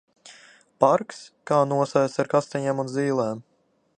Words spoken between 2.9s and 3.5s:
zīlēm!